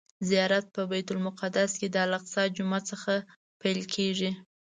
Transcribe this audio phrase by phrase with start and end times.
[0.29, 3.11] زیارت په بیت المقدس کې د الاقصی جومات څخه
[3.61, 4.31] پیل کیږي.